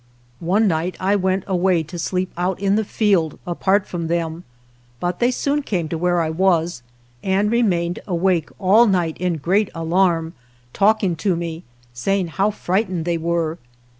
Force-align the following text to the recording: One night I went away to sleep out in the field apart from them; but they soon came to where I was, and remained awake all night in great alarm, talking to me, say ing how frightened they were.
One 0.39 0.67
night 0.67 0.97
I 0.99 1.15
went 1.15 1.43
away 1.45 1.83
to 1.83 1.99
sleep 1.99 2.31
out 2.35 2.59
in 2.59 2.73
the 2.75 2.83
field 2.83 3.37
apart 3.45 3.85
from 3.87 4.07
them; 4.07 4.45
but 4.99 5.19
they 5.19 5.29
soon 5.29 5.61
came 5.61 5.87
to 5.89 5.95
where 5.99 6.21
I 6.21 6.29
was, 6.31 6.81
and 7.23 7.51
remained 7.51 7.99
awake 8.07 8.49
all 8.57 8.87
night 8.87 9.15
in 9.19 9.37
great 9.37 9.69
alarm, 9.75 10.33
talking 10.73 11.15
to 11.17 11.35
me, 11.35 11.63
say 11.93 12.19
ing 12.19 12.29
how 12.29 12.49
frightened 12.49 13.05
they 13.05 13.19
were. 13.19 13.59